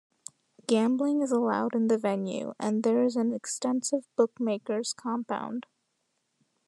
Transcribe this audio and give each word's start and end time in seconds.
Gambling 0.65 1.21
is 1.21 1.29
allowed 1.31 1.75
in 1.75 1.87
the 1.87 1.95
venue, 1.95 2.55
and 2.59 2.81
there 2.81 3.03
is 3.03 3.15
an 3.15 3.31
extensive 3.31 4.07
bookmaker's 4.15 4.93
compound. 4.93 5.67